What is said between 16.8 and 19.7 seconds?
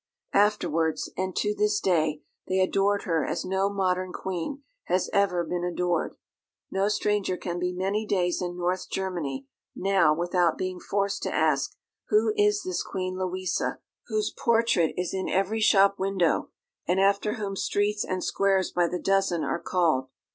and after whom streets and squares by the dozen are